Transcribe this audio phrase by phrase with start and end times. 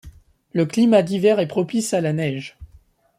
[0.53, 2.57] Le climat d'hiver est propice à la neige.